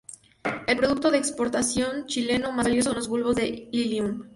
[0.65, 4.23] El producto de exportación chileno más valioso son los bulbos de lilium.